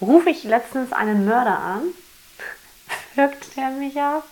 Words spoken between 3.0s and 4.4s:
wirkt der mich ab.